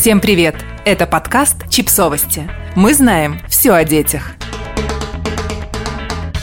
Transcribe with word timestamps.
Всем 0.00 0.20
привет! 0.20 0.54
Это 0.84 1.08
подкаст 1.08 1.68
«Чипсовости». 1.68 2.48
Мы 2.76 2.94
знаем 2.94 3.40
все 3.48 3.72
о 3.72 3.82
детях. 3.82 4.30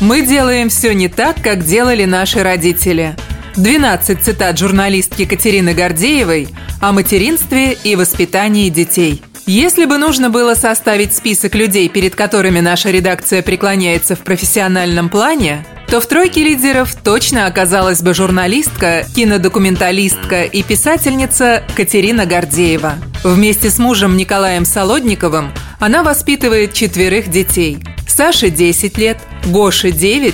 Мы 0.01 0.25
делаем 0.25 0.67
все 0.67 0.93
не 0.93 1.07
так, 1.07 1.37
как 1.41 1.63
делали 1.63 2.03
наши 2.03 2.43
родители. 2.43 3.15
12 3.55 4.21
цитат 4.21 4.59
журналистки 4.59 5.23
Катерины 5.23 5.73
Гордеевой 5.73 6.49
о 6.81 6.91
материнстве 6.91 7.77
и 7.81 7.95
воспитании 7.95 8.67
детей. 8.69 9.23
Если 9.45 9.85
бы 9.85 9.97
нужно 9.97 10.29
было 10.29 10.55
составить 10.55 11.15
список 11.15 11.55
людей, 11.55 11.87
перед 11.87 12.13
которыми 12.13 12.59
наша 12.59 12.91
редакция 12.91 13.41
преклоняется 13.41 14.17
в 14.17 14.19
профессиональном 14.19 15.07
плане, 15.07 15.65
то 15.87 16.01
в 16.01 16.07
тройке 16.07 16.43
лидеров 16.43 16.95
точно 16.95 17.45
оказалась 17.47 18.01
бы 18.01 18.13
журналистка, 18.13 19.05
кинодокументалистка 19.15 20.43
и 20.43 20.63
писательница 20.63 21.63
Катерина 21.75 22.25
Гордеева. 22.25 22.95
Вместе 23.23 23.69
с 23.69 23.77
мужем 23.77 24.17
Николаем 24.17 24.65
Солодниковым 24.65 25.51
она 25.79 26.03
воспитывает 26.03 26.73
четверых 26.73 27.29
детей. 27.29 27.79
Саше 28.07 28.49
10 28.49 28.97
лет, 28.97 29.17
Гоше 29.45 29.91
9, 29.91 30.33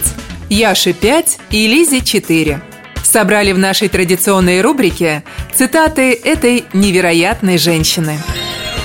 Яше 0.49 0.93
5 0.93 1.40
и 1.49 1.68
Лизе 1.68 2.02
4. 2.02 2.62
Собрали 3.04 3.52
в 3.52 3.57
нашей 3.57 3.90
традиционной 3.90 4.62
рубрике 4.62 5.23
цитаты 5.54 6.13
этой 6.13 6.65
невероятной 6.73 7.57
женщины. 7.57 8.18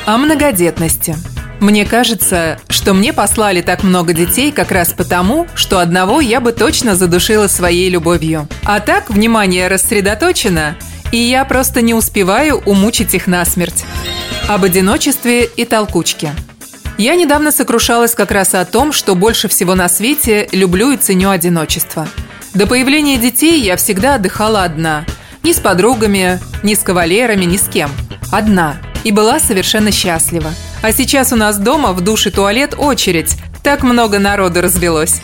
О 0.05 0.17
многодетности– 0.19 1.17
мне 1.61 1.87
кажется, 1.87 2.59
что 2.69 2.93
мне 2.93 3.13
послали 3.13 3.63
так 3.63 3.83
много 3.83 4.13
детей 4.13 4.53
как 4.53 4.71
раз 4.71 4.93
потому, 4.93 5.47
что 5.55 5.79
одного 5.79 6.21
я 6.21 6.41
бы 6.41 6.53
точно 6.53 6.95
задушила 6.97 7.47
своей 7.47 7.89
любовью. 7.89 8.47
А 8.65 8.81
так, 8.81 9.11
внимание 9.11 9.69
рассредоточено, 9.69 10.77
и 11.13 11.17
я 11.17 11.45
просто 11.45 11.83
не 11.83 11.95
успеваю 11.95 12.59
умучить 12.67 13.15
их 13.15 13.27
насмерть. 13.27 13.85
Об 14.49 14.65
одиночестве 14.65 15.45
и 15.45 15.65
толкучке. 15.65 16.33
Я 16.99 17.15
недавно 17.15 17.53
сокрушалась 17.53 18.15
как 18.15 18.31
раз 18.31 18.55
о 18.55 18.65
том, 18.65 18.93
что 18.93 19.15
больше 19.15 19.49
всего 19.49 19.75
на 19.75 19.89
свете 19.89 20.49
люблю 20.53 20.93
и 20.93 20.97
ценю 20.97 21.31
одиночество. 21.31 22.09
До 22.55 22.67
появления 22.67 23.19
детей 23.19 23.61
я 23.61 23.77
всегда 23.77 24.15
отдыхала 24.15 24.63
одна. 24.65 25.05
Ни 25.43 25.53
с 25.53 25.59
подругами, 25.59 26.41
ни 26.63 26.75
с 26.75 26.79
кавалерами, 26.81 27.45
ни 27.45 27.57
с 27.57 27.69
кем. 27.69 27.91
Одна. 28.33 28.77
И 29.05 29.13
была 29.13 29.39
совершенно 29.39 29.93
счастлива. 29.93 30.51
А 30.87 30.93
сейчас 30.93 31.33
у 31.33 31.37
нас 31.37 31.59
дома 31.59 31.93
в 31.93 32.01
душ 32.01 32.29
и 32.29 32.31
туалет 32.31 32.77
очередь. 32.79 33.37
Так 33.65 33.83
много 33.83 34.21
народу 34.21 34.61
развелось. 34.61 35.21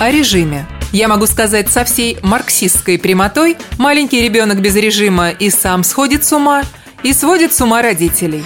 О 0.00 0.10
режиме. 0.10 0.66
Я 0.90 1.06
могу 1.06 1.26
сказать 1.26 1.70
со 1.70 1.84
всей 1.84 2.18
марксистской 2.24 2.98
прямотой, 2.98 3.56
маленький 3.78 4.20
ребенок 4.20 4.60
без 4.60 4.74
режима 4.74 5.30
и 5.30 5.50
сам 5.50 5.84
сходит 5.84 6.24
с 6.24 6.32
ума, 6.32 6.64
и 7.04 7.12
сводит 7.12 7.54
с 7.54 7.60
ума 7.60 7.80
родителей. 7.80 8.44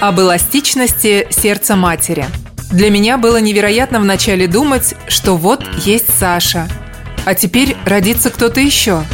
Об 0.00 0.18
эластичности 0.18 1.28
сердца 1.30 1.76
матери. 1.76 2.26
Для 2.72 2.90
меня 2.90 3.16
было 3.16 3.36
невероятно 3.36 4.00
вначале 4.00 4.48
думать, 4.48 4.96
что 5.06 5.36
вот 5.36 5.64
есть 5.84 6.18
Саша, 6.18 6.66
а 7.24 7.36
теперь 7.36 7.76
родится 7.84 8.30
кто-то 8.30 8.58
еще. 8.60 9.04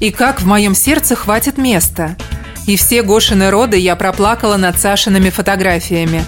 И 0.00 0.10
как 0.10 0.40
в 0.40 0.46
моем 0.46 0.74
сердце 0.74 1.14
хватит 1.14 1.58
места– 1.58 2.16
и 2.66 2.76
все 2.76 3.02
Гошины 3.02 3.50
роды 3.50 3.78
я 3.78 3.96
проплакала 3.96 4.56
над 4.56 4.78
Сашиными 4.80 5.30
фотографиями. 5.30 6.24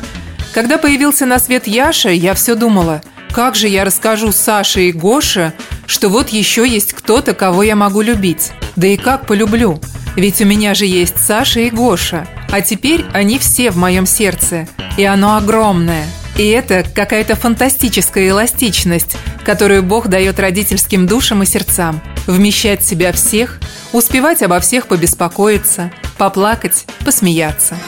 Когда 0.54 0.78
появился 0.78 1.26
на 1.26 1.38
свет 1.38 1.66
Яша, 1.66 2.10
я 2.10 2.34
все 2.34 2.54
думала, 2.54 3.02
как 3.32 3.54
же 3.54 3.68
я 3.68 3.84
расскажу 3.84 4.32
Саше 4.32 4.88
и 4.88 4.92
Гоше, 4.92 5.52
что 5.86 6.08
вот 6.08 6.30
еще 6.30 6.66
есть 6.66 6.92
кто-то, 6.92 7.34
кого 7.34 7.62
я 7.62 7.76
могу 7.76 8.00
любить. 8.00 8.52
Да 8.76 8.86
и 8.86 8.96
как 8.96 9.26
полюблю? 9.26 9.80
Ведь 10.16 10.40
у 10.40 10.44
меня 10.44 10.74
же 10.74 10.86
есть 10.86 11.18
Саша 11.18 11.60
и 11.60 11.70
Гоша. 11.70 12.26
А 12.50 12.60
теперь 12.60 13.04
они 13.12 13.38
все 13.38 13.70
в 13.70 13.76
моем 13.76 14.06
сердце. 14.06 14.66
И 14.96 15.04
оно 15.04 15.36
огромное. 15.36 16.06
И 16.36 16.46
это 16.48 16.84
какая-то 16.94 17.36
фантастическая 17.36 18.28
эластичность, 18.28 19.16
которую 19.44 19.82
Бог 19.82 20.08
дает 20.08 20.38
родительским 20.40 21.06
душам 21.06 21.42
и 21.42 21.46
сердцам. 21.46 22.00
Вмещать 22.26 22.82
в 22.82 22.86
себя 22.86 23.12
всех, 23.12 23.60
успевать 23.92 24.42
обо 24.42 24.60
всех 24.60 24.86
побеспокоиться, 24.86 25.90
поплакать, 26.18 26.84
посмеяться. 27.04 27.78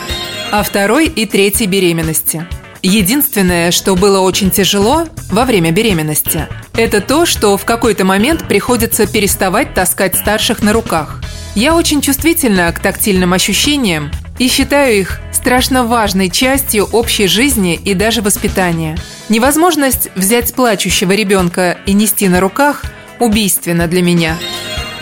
О 0.51 0.63
второй 0.63 1.07
и 1.07 1.27
третьей 1.27 1.67
беременности. 1.67 2.47
Единственное, 2.83 3.73
что 3.73 3.95
было 3.95 4.21
очень 4.21 4.51
тяжело 4.51 5.07
во 5.31 5.45
время 5.45 5.71
беременности, 5.71 6.49
это 6.75 7.03
то, 7.03 7.27
что 7.27 7.59
в 7.59 7.65
какой-то 7.67 8.05
момент 8.05 8.49
приходится 8.49 9.07
переставать 9.07 9.75
таскать 9.75 10.17
старших 10.17 10.63
на 10.63 10.73
руках. 10.73 11.21
Я 11.55 11.75
очень 11.75 12.01
чувствительна 12.01 12.73
к 12.73 12.81
тактильным 12.81 13.35
ощущениям 13.35 14.11
и 14.39 14.49
считаю 14.49 14.99
их 14.99 15.21
страшно 15.31 15.85
важной 15.85 16.31
частью 16.31 16.85
общей 16.93 17.27
жизни 17.27 17.75
и 17.75 17.93
даже 17.93 18.23
воспитания. 18.23 18.97
Невозможность 19.29 20.09
взять 20.15 20.55
плачущего 20.55 21.13
ребенка 21.13 21.77
и 21.85 21.93
нести 21.93 22.29
на 22.29 22.41
руках 22.41 22.85
убийственно 23.19 23.89
для 23.89 24.01
меня. 24.01 24.39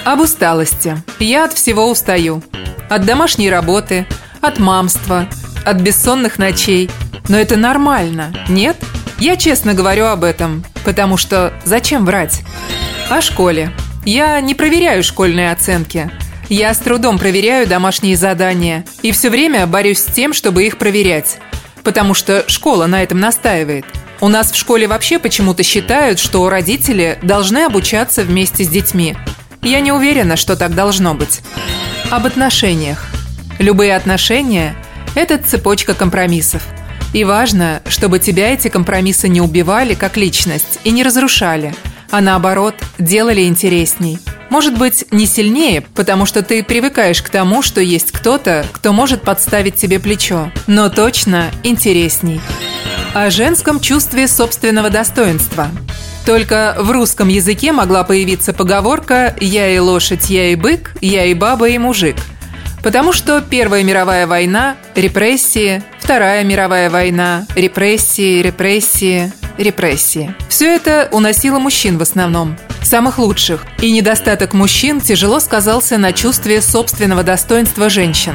Об 0.05 0.21
усталости. 0.21 0.97
Я 1.21 1.45
от 1.45 1.53
всего 1.53 1.89
устаю. 1.89 2.43
От 2.89 3.05
домашней 3.05 3.51
работы, 3.51 4.07
от 4.41 4.59
мамства, 4.59 5.27
от 5.65 5.81
бессонных 5.81 6.39
ночей. 6.39 6.91
Но 7.29 7.37
это 7.37 7.57
нормально, 7.57 8.33
нет? 8.49 8.77
Я 9.19 9.37
честно 9.37 9.75
говорю 9.75 10.07
об 10.07 10.25
этом, 10.25 10.65
потому 10.85 11.17
что 11.17 11.53
зачем 11.65 12.05
врать? 12.05 12.43
О 13.11 13.21
школе. 13.21 13.73
Я 14.05 14.41
не 14.41 14.55
проверяю 14.55 15.03
школьные 15.03 15.53
оценки– 15.53 16.11
я 16.49 16.73
с 16.73 16.79
трудом 16.79 17.19
проверяю 17.19 17.67
домашние 17.67 18.17
задания 18.17 18.87
и 19.03 19.13
все 19.13 19.29
время 19.29 19.67
борюсь 19.67 19.99
с 19.99 20.07
тем, 20.07 20.33
чтобы 20.33 20.65
их 20.65 20.79
проверять, 20.79 21.39
потому 21.85 22.15
что 22.15 22.45
школа 22.49 22.87
на 22.87 23.03
этом 23.03 23.21
настаивает. 23.21 23.85
У 24.21 24.29
нас 24.29 24.51
в 24.51 24.57
школе 24.57 24.89
вообще 24.89 25.19
почему-то 25.19 25.63
считают, 25.63 26.19
что 26.19 26.49
родители 26.49 27.19
должны 27.23 27.65
обучаться 27.65 28.23
вместе 28.23 28.65
с 28.65 28.69
детьми. 28.69 29.15
Я 29.61 29.81
не 29.81 29.93
уверена, 29.93 30.37
что 30.37 30.57
так 30.57 30.75
должно 30.75 31.15
быть. 31.15 31.43
Об 32.11 32.25
отношениях. 32.25 33.07
Любые 33.59 33.95
отношения– 33.95 34.75
это 35.15 35.37
цепочка 35.37 35.93
компромиссов. 35.93 36.63
И 37.13 37.23
важно, 37.23 37.83
чтобы 37.87 38.19
тебя 38.19 38.55
эти 38.55 38.69
компромиссы 38.69 39.29
не 39.29 39.43
убивали 39.43 39.93
как 39.93 40.17
личность 40.17 40.81
и 40.85 40.91
не 40.91 41.03
разрушали, 41.03 41.75
а 42.11 42.23
наоборот, 42.23 42.75
делали 42.99 43.43
интересней– 43.43 44.19
может 44.51 44.79
быть, 44.79 45.05
не 45.11 45.27
сильнее, 45.27 45.83
потому 45.95 46.25
что 46.25 46.43
ты 46.43 46.63
привыкаешь 46.63 47.23
к 47.23 47.29
тому, 47.29 47.61
что 47.61 47.81
есть 47.81 48.13
кто-то, 48.13 48.65
кто 48.73 48.93
может 48.93 49.23
подставить 49.23 49.75
тебе 49.75 49.99
плечо, 50.01 50.51
но 50.67 50.89
точно 50.89 51.51
интересней. 51.65 52.41
О 53.15 53.31
женском 53.31 53.79
чувстве 53.79 54.27
собственного 54.27 54.89
достоинства. 54.89 55.69
Только 56.29 56.77
в 56.79 56.91
русском 56.91 57.29
языке 57.29 57.73
могла 57.73 58.05
появиться 58.05 58.53
поговорка 58.53 59.35
«я 59.41 59.75
и 59.75 59.79
лошадь, 59.79 60.29
я 60.29 60.53
и 60.53 60.57
бык, 60.57 60.93
я 61.01 61.25
и 61.25 61.33
баба, 61.33 61.71
и 61.71 61.79
мужик». 61.79 62.17
Потому 62.83 63.15
что 63.15 63.41
Первая 63.41 63.83
мировая 63.83 64.27
война– 64.27 64.77
репрессии, 64.95 65.83
Вторая 65.99 66.45
мировая 66.45 66.91
война– 66.91 67.47
репрессии, 67.57 68.43
репрессии, 68.43 69.33
репрессии. 69.57 70.35
Все 70.51 70.67
это 70.67 71.09
уносило 71.13 71.59
мужчин 71.59 71.97
в 71.97 72.03
основном– 72.03 72.59
самых 72.83 73.19
лучших, 73.19 73.65
и 73.81 73.91
недостаток 73.91 74.53
мужчин 74.53 75.01
тяжело 75.01 75.41
сказался 75.41 75.97
на 75.97 76.13
чувстве 76.13 76.61
собственного 76.61 77.23
достоинства 77.23 77.89
женщин. 77.89 78.35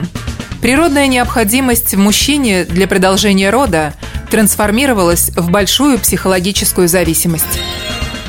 Природная 0.64 1.06
необходимость 1.06 1.94
в 1.94 2.00
мужчине 2.00 2.64
для 2.64 2.88
продолжения 2.88 3.52
рода 3.52 3.94
трансформировалась 4.32 5.30
в 5.36 5.52
большую 5.52 6.00
психологическую 6.00 6.88
зависимость. 6.88 7.60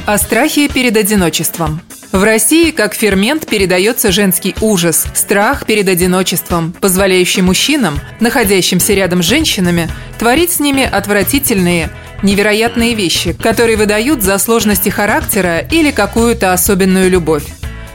О 0.07 0.19
страхе 0.19 0.69
перед 0.69 0.99
одиночеством. 0.99 1.81
В 2.13 2.23
России 2.23 2.73
как 2.73 2.93
фермент 2.93 3.47
передается 3.47 4.13
женский 4.13 4.55
ужас, 4.61 5.07
страх 5.15 5.65
перед 5.65 5.89
одиночеством, 5.89 6.75
позволяющий 6.79 7.41
мужчинам, 7.41 7.99
находящимся 8.21 8.93
рядом 8.93 9.23
с 9.23 9.27
женщинами, 9.27 9.89
творить 10.19 10.53
с 10.53 10.61
ними 10.61 10.85
отвратительные, 10.85 11.89
невероятные 12.23 12.93
вещи, 12.93 13.33
которые 13.33 13.79
выдают 13.79 14.23
за 14.23 14.37
сложности 14.37 14.91
характера 14.91 15.61
или 15.61 15.91
какую-то 15.91 16.53
особенную 16.53 17.09
любовь. 17.09 17.47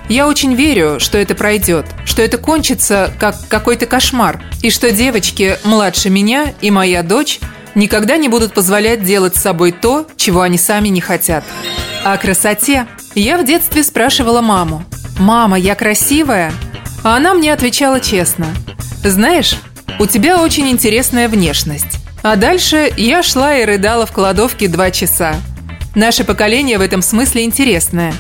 Я 0.10 0.28
очень 0.28 0.56
верю, 0.56 1.00
что 1.00 1.20
это 1.20 1.36
пройдет, 1.36 1.86
что 2.06 2.24
это 2.24 2.40
кончится 2.40 3.14
как 3.20 3.36
какой-то 3.48 3.86
кошмар, 3.86 4.42
и 4.64 4.72
что 4.72 4.90
девочки 4.92 5.60
младше 5.64 6.10
меня 6.10 6.56
и 6.60 6.72
моя 6.72 7.04
дочь 7.04 7.40
никогда 7.76 8.18
не 8.18 8.30
будут 8.30 8.54
позволять 8.54 9.04
делать 9.04 9.36
с 9.36 9.42
собой 9.44 9.72
то, 9.72 10.08
чего 10.18 10.42
они 10.42 10.58
сами 10.58 10.88
не 10.88 11.02
хотят. 11.02 11.44
О 12.04 12.18
красоте. 12.18 12.88
Я 13.14 13.38
в 13.38 13.46
детстве 13.46 13.84
спрашивала 13.84 14.42
маму, 14.42 14.84
«Мама, 15.18 15.58
я 15.58 15.76
красивая?» 15.76 16.54
А 17.04 17.18
она 17.18 17.34
мне 17.34 17.52
отвечала 17.52 18.00
честно, 18.00 18.48
«Знаешь, 19.04 19.56
у 20.00 20.06
тебя 20.06 20.42
очень 20.42 20.70
интересная 20.70 21.28
внешность. 21.28 22.00
А 22.22 22.36
дальше 22.36 22.92
я 22.98 23.24
шла 23.24 23.58
и 23.58 23.66
рыдала 23.66 24.06
в 24.06 24.12
кладовке 24.12 24.68
два 24.68 24.92
часа. 24.92 25.36
Наше 25.96 26.24
поколение 26.24 26.78
в 26.78 26.82
этом 26.82 27.02
смысле 27.02 27.44
интересное. 27.44 28.14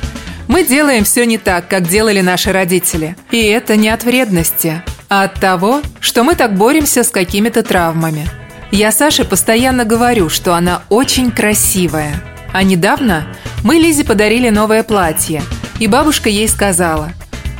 Мы 0.48 0.64
делаем 0.66 1.04
все 1.04 1.26
не 1.26 1.38
так, 1.38 1.68
как 1.68 1.88
делали 1.88 2.22
наши 2.22 2.52
родители. 2.52 3.16
И 3.31 3.42
это 3.44 3.76
не 3.76 3.90
от 3.90 4.04
вредности. 4.04 4.84
а 5.10 5.24
от 5.24 5.40
того, 5.40 5.81
что 6.00 6.24
мы 6.24 6.36
так 6.36 6.56
боремся 6.56 7.04
с 7.04 7.10
какими-то 7.10 7.64
травмами. 7.64 8.28
Я 8.72 8.92
Саше 8.92 9.26
постоянно 9.26 9.84
говорю, 9.84 10.30
что 10.30 10.54
она 10.54 10.84
очень 10.90 11.31
красивая. 11.31 12.14
А 12.54 12.62
недавно 12.62 13.26
мы 13.64 13.76
Лизе 13.76 14.04
подарили 14.04 14.50
новое 14.50 14.84
платье, 14.84 15.42
и 15.80 15.88
бабушка 15.88 16.30
ей 16.30 16.48
сказала, 16.48 17.12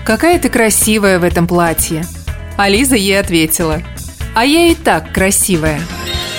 «Какая 0.06 0.40
ты 0.40 0.50
красивая 0.50 1.19
в 1.19 1.24
этом 1.24 1.48
платье». 1.48 2.06
А 2.57 2.69
Лиза 2.69 2.96
ей 2.96 3.19
ответила, 3.19 3.81
«А 4.36 4.46
я 4.46 4.68
и 4.68 4.75
так 4.75 5.12
красивая». 5.13 5.81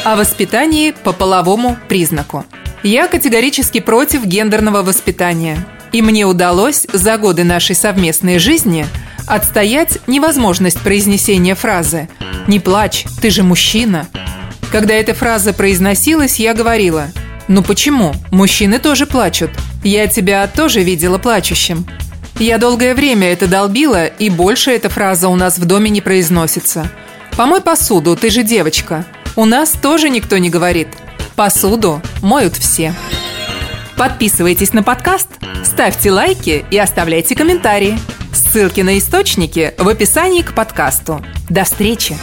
О 0.04 0.16
воспитании 0.16 0.92
по 0.92 1.12
половому 1.12 1.76
признаку. 1.88 2.44
Я 2.82 3.06
категорически 3.06 3.80
против 3.80 4.24
гендерного 4.24 4.82
воспитания. 4.82 5.58
И 5.92 6.00
мне 6.00 6.24
удалось 6.24 6.86
за 6.92 7.18
годы 7.18 7.44
нашей 7.44 7.74
совместной 7.74 8.38
жизни 8.38 8.86
отстоять 9.26 9.98
невозможность 10.06 10.80
произнесения 10.80 11.54
фразы 11.54 12.08
«Не 12.46 12.60
плачь, 12.60 13.04
ты 13.20 13.30
же 13.30 13.42
мужчина». 13.42 14.08
Когда 14.72 14.94
эта 14.94 15.14
фраза 15.14 15.52
произносилась, 15.52 16.38
я 16.38 16.54
говорила 16.54 17.08
«Ну 17.50 17.64
почему? 17.64 18.14
Мужчины 18.30 18.78
тоже 18.78 19.06
плачут. 19.06 19.50
Я 19.82 20.06
тебя 20.06 20.46
тоже 20.46 20.84
видела 20.84 21.18
плачущим». 21.18 21.84
Я 22.38 22.58
долгое 22.58 22.94
время 22.94 23.32
это 23.32 23.48
долбила, 23.48 24.06
и 24.06 24.30
больше 24.30 24.70
эта 24.70 24.88
фраза 24.88 25.28
у 25.28 25.34
нас 25.34 25.58
в 25.58 25.64
доме 25.64 25.90
не 25.90 26.00
произносится. 26.00 26.88
«Помой 27.36 27.60
посуду, 27.60 28.14
ты 28.14 28.30
же 28.30 28.44
девочка». 28.44 29.04
У 29.34 29.46
нас 29.46 29.70
тоже 29.72 30.10
никто 30.10 30.38
не 30.38 30.48
говорит. 30.48 30.88
Посуду 31.34 32.00
моют 32.22 32.54
все. 32.54 32.94
Подписывайтесь 33.96 34.72
на 34.72 34.84
подкаст, 34.84 35.28
ставьте 35.64 36.12
лайки 36.12 36.64
и 36.70 36.78
оставляйте 36.78 37.34
комментарии. 37.34 37.98
Ссылки 38.32 38.80
на 38.82 38.96
источники 38.96 39.74
в 39.76 39.88
описании 39.88 40.42
к 40.42 40.54
подкасту. 40.54 41.20
До 41.48 41.64
встречи! 41.64 42.16